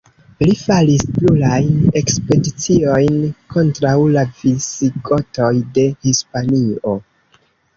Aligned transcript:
Li 0.43 0.53
faris 0.59 1.03
plurajn 1.17 1.75
ekspediciojn 2.01 3.19
kontraŭ 3.57 3.93
la 4.17 4.25
Visigotoj 4.41 5.53
de 5.77 5.85
Hispanio. 6.09 6.97